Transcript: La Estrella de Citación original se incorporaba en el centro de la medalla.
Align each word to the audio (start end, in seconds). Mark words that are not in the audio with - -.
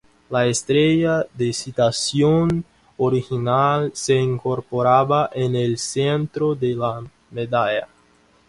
La 0.31 0.47
Estrella 0.47 1.27
de 1.35 1.53
Citación 1.53 2.65
original 2.97 3.91
se 3.93 4.15
incorporaba 4.15 5.29
en 5.31 5.55
el 5.55 5.77
centro 5.77 6.55
de 6.55 6.73
la 6.73 7.03
medalla. 7.29 7.87